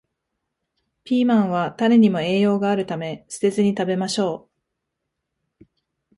[1.03, 4.49] ピーマンは種にも栄養があるため、捨てずに食べましょ
[5.59, 5.63] う